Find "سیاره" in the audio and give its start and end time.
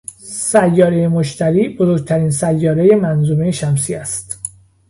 0.27-1.07, 2.31-2.95